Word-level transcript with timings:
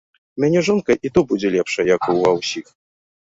У 0.37 0.43
мяне 0.43 0.61
жонка 0.69 0.95
і 1.09 1.11
то 1.17 1.23
будзе 1.31 1.47
лепшая, 1.55 1.85
як 1.95 2.09
у 2.13 2.15
ва 2.23 2.31
ўсіх. 2.39 2.67